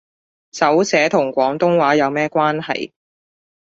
[0.51, 2.91] 手寫同廣東話有咩關係